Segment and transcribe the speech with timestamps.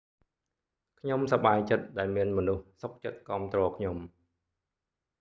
[0.99, 3.97] ខ្ញុំសប្បាយចិត្តដែលមានមនុស្សសុខចិត្តគាំទ្រខ្ញុំ